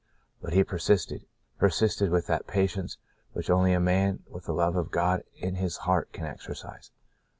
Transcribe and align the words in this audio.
But 0.41 0.53
he 0.53 0.63
persisted— 0.63 1.27
persisted 1.59 2.09
with 2.09 2.25
that 2.25 2.47
patience 2.47 2.97
which 3.33 3.51
only 3.51 3.71
a 3.71 3.79
man 3.79 4.23
with 4.27 4.45
the 4.45 4.51
love 4.51 4.75
of 4.75 4.89
God 4.89 5.23
in 5.35 5.53
his 5.57 5.77
heart 5.85 6.11
can 6.11 6.25
exercise. 6.25 6.89